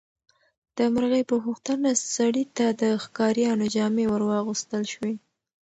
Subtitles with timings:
[0.77, 5.13] د مرغۍ په غوښتنه سړي ته د ښکاریانو جامې ورواغوستل شوې.